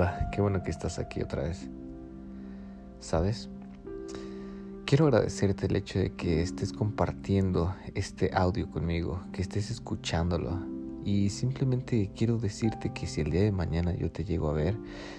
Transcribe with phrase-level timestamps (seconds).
[0.00, 1.68] Hola, qué bueno que estás aquí otra vez.
[3.00, 3.50] ¿Sabes?
[4.86, 10.58] Quiero agradecerte el hecho de que estés compartiendo este audio conmigo, que estés escuchándolo.
[11.04, 14.74] Y simplemente quiero decirte que si el día de mañana yo te llego a ver,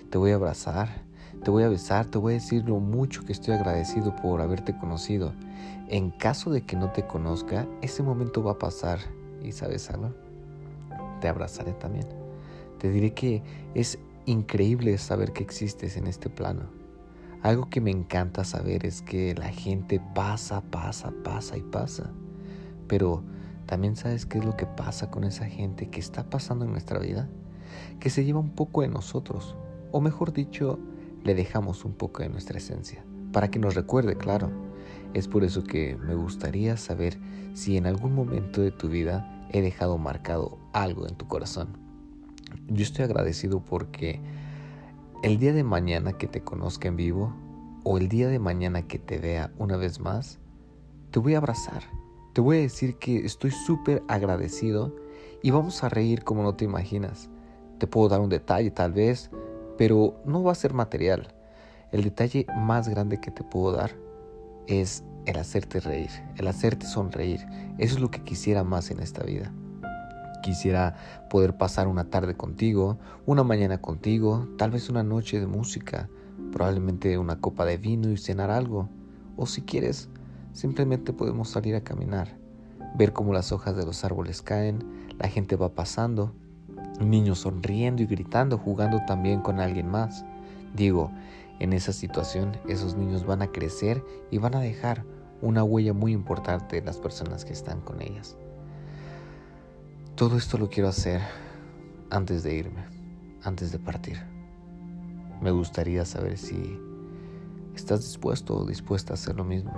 [0.10, 1.04] te voy a abrazar,
[1.44, 4.76] te voy a besar, te voy a decir lo mucho que estoy agradecido por haberte
[4.76, 5.32] conocido.
[5.90, 8.98] En caso de que no te conozca, ese momento va a pasar.
[9.44, 10.12] ¿Y sabes algo?
[11.20, 12.08] Te abrazaré también.
[12.80, 13.44] Te diré que
[13.76, 14.00] es
[14.32, 16.70] increíble saber que existes en este plano.
[17.42, 22.12] Algo que me encanta saber es que la gente pasa, pasa, pasa y pasa.
[22.88, 23.24] Pero
[23.66, 27.00] también sabes qué es lo que pasa con esa gente que está pasando en nuestra
[27.00, 27.30] vida,
[28.00, 29.56] que se lleva un poco de nosotros,
[29.92, 30.78] o mejor dicho,
[31.24, 34.52] le dejamos un poco de nuestra esencia, para que nos recuerde, claro.
[35.14, 37.18] Es por eso que me gustaría saber
[37.54, 41.91] si en algún momento de tu vida he dejado marcado algo en tu corazón.
[42.68, 44.20] Yo estoy agradecido porque
[45.24, 47.34] el día de mañana que te conozca en vivo
[47.84, 50.40] o el día de mañana que te vea una vez más,
[51.12, 51.84] te voy a abrazar.
[52.34, 54.96] Te voy a decir que estoy súper agradecido
[55.44, 57.30] y vamos a reír como no te imaginas.
[57.78, 59.30] Te puedo dar un detalle tal vez,
[59.78, 61.34] pero no va a ser material.
[61.92, 63.92] El detalle más grande que te puedo dar
[64.68, 67.46] es el hacerte reír, el hacerte sonreír.
[67.78, 69.52] Eso es lo que quisiera más en esta vida.
[70.42, 70.96] Quisiera
[71.30, 76.10] poder pasar una tarde contigo, una mañana contigo, tal vez una noche de música,
[76.52, 78.90] probablemente una copa de vino y cenar algo.
[79.38, 80.10] O si quieres,
[80.54, 82.38] simplemente podemos salir a caminar,
[82.96, 84.80] ver cómo las hojas de los árboles caen,
[85.20, 86.34] la gente va pasando,
[87.00, 90.26] niños sonriendo y gritando, jugando también con alguien más.
[90.76, 91.12] Digo,
[91.60, 95.06] en esa situación esos niños van a crecer y van a dejar
[95.42, 98.38] una huella muy importante de las personas que están con ellas.
[100.16, 101.22] Todo esto lo quiero hacer
[102.10, 102.84] antes de irme,
[103.44, 104.20] antes de partir.
[105.42, 106.78] Me gustaría saber si
[107.76, 109.74] estás dispuesto o dispuesta a hacer lo mismo.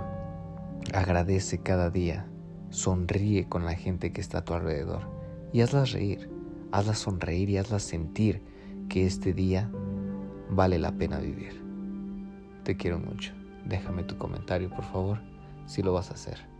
[0.92, 2.26] Agradece cada día,
[2.68, 5.08] sonríe con la gente que está a tu alrededor
[5.52, 6.28] y hazlas reír,
[6.72, 8.42] hazlas sonreír y hazlas sentir
[8.88, 9.70] que este día
[10.50, 11.62] vale la pena vivir.
[12.64, 13.32] Te quiero mucho.
[13.64, 15.20] Déjame tu comentario, por favor,
[15.64, 16.53] si lo vas a hacer.